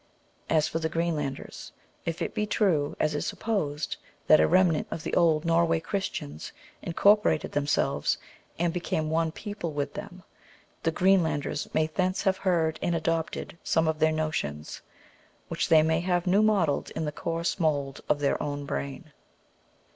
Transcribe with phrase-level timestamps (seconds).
[0.49, 1.73] As for the Greenlanders,
[2.07, 6.53] if it be true, as is supposed, that a remnant of the old Norway Christians
[6.81, 8.17] incorporated themselves
[8.57, 10.23] and became one people with them,
[10.81, 14.81] the Greenlanders may thence have heard and adopted some of their notions,
[15.49, 19.13] which they may have new modeled in the coarse mould of their own brain."